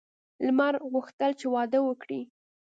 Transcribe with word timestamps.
لمر 0.45 0.73
غوښتل 0.91 1.31
چې 1.39 1.47
واده 1.53 1.79
وکړي. 1.83 2.21